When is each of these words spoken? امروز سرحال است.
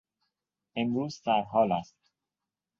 امروز 0.75 1.21
سرحال 1.23 1.71
است. 1.71 1.97